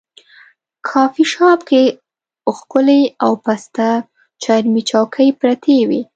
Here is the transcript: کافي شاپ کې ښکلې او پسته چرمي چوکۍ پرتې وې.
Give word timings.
کافي 0.89 1.23
شاپ 1.33 1.59
کې 1.69 1.83
ښکلې 2.57 3.01
او 3.23 3.31
پسته 3.43 3.89
چرمي 4.43 4.81
چوکۍ 4.89 5.29
پرتې 5.39 5.77
وې. 5.89 6.01